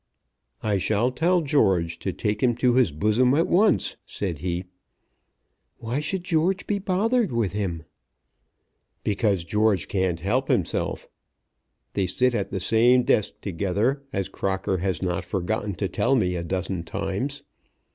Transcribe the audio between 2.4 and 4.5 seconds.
him to his bosom at once," said